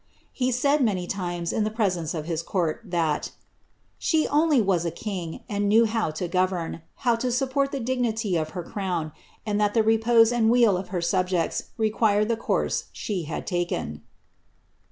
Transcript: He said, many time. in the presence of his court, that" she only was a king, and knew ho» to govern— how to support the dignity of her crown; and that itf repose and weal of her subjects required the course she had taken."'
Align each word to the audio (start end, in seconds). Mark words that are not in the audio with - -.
He 0.33 0.51
said, 0.51 0.81
many 0.81 1.05
time. 1.05 1.43
in 1.51 1.63
the 1.63 1.69
presence 1.69 2.15
of 2.15 2.25
his 2.25 2.41
court, 2.41 2.81
that" 2.85 3.29
she 3.99 4.27
only 4.29 4.59
was 4.59 4.83
a 4.83 4.89
king, 4.89 5.41
and 5.47 5.69
knew 5.69 5.85
ho» 5.85 6.09
to 6.09 6.27
govern— 6.27 6.81
how 7.05 7.15
to 7.17 7.31
support 7.31 7.71
the 7.71 7.79
dignity 7.79 8.35
of 8.35 8.49
her 8.57 8.63
crown; 8.63 9.11
and 9.45 9.61
that 9.61 9.75
itf 9.75 9.85
repose 9.85 10.31
and 10.31 10.49
weal 10.49 10.75
of 10.75 10.87
her 10.87 11.01
subjects 11.03 11.65
required 11.77 12.29
the 12.29 12.35
course 12.35 12.85
she 12.91 13.25
had 13.25 13.45
taken."' 13.45 14.01